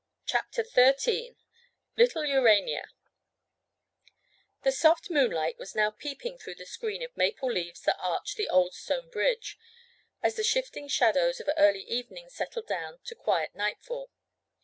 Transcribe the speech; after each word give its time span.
CHAPTER 0.25 0.63
XIII 0.63 1.37
LITTLE 1.95 2.25
URANIA 2.25 2.85
The 4.63 4.71
soft 4.71 5.11
moonlight 5.11 5.59
was 5.59 5.75
now 5.75 5.91
peeping 5.91 6.39
through 6.39 6.55
the 6.55 6.65
screen 6.65 7.03
of 7.03 7.15
maple 7.15 7.51
leaves 7.51 7.81
that 7.81 7.97
arched 8.01 8.35
the 8.35 8.49
old 8.49 8.73
stone 8.73 9.11
bridge, 9.11 9.59
as 10.23 10.37
the 10.37 10.43
shifting 10.43 10.87
shadows 10.87 11.39
of 11.39 11.47
early 11.55 11.83
evening 11.83 12.29
settled 12.31 12.65
down 12.65 12.97
to 13.03 13.13
quiet 13.13 13.53
nightfall. 13.53 14.09